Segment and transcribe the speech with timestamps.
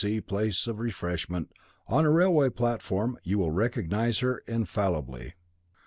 [0.03, 0.15] B.
[0.15, 0.19] C.
[0.19, 1.51] place of refreshment,
[1.85, 5.35] on a railway platform, you will recognise her infallibly.'